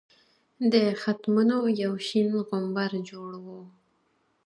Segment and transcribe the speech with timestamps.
[0.71, 3.61] د ختمونو یو شین غومبر جوړ وو.